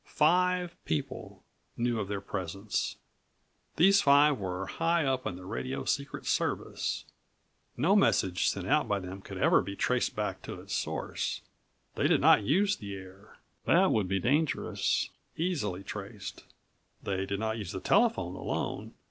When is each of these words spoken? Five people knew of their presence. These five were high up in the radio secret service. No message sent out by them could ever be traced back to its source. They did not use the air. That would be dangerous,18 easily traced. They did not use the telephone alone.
Five 0.07 0.83
people 0.83 1.43
knew 1.77 1.99
of 1.99 2.07
their 2.07 2.21
presence. 2.21 2.95
These 3.75 4.01
five 4.01 4.39
were 4.39 4.65
high 4.65 5.05
up 5.05 5.27
in 5.27 5.35
the 5.35 5.45
radio 5.45 5.85
secret 5.85 6.25
service. 6.25 7.05
No 7.77 7.95
message 7.95 8.47
sent 8.49 8.65
out 8.65 8.87
by 8.87 8.99
them 8.99 9.21
could 9.21 9.37
ever 9.37 9.61
be 9.61 9.75
traced 9.75 10.15
back 10.15 10.41
to 10.41 10.59
its 10.59 10.73
source. 10.73 11.41
They 11.93 12.07
did 12.07 12.19
not 12.19 12.41
use 12.43 12.75
the 12.77 12.95
air. 12.95 13.37
That 13.65 13.91
would 13.91 14.07
be 14.07 14.19
dangerous,18 14.19 15.11
easily 15.39 15.83
traced. 15.83 16.45
They 17.03 17.27
did 17.27 17.39
not 17.39 17.59
use 17.59 17.71
the 17.71 17.79
telephone 17.79 18.33
alone. 18.33 18.95